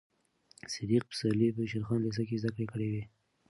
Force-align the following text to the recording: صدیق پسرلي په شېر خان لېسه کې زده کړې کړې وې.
صدیق 0.73 1.03
پسرلي 1.11 1.49
په 1.55 1.61
شېر 1.69 1.83
خان 1.87 1.99
لېسه 2.03 2.23
کې 2.29 2.41
زده 2.41 2.51
کړې 2.59 2.67
کړې 2.71 2.87
وې. 2.91 3.03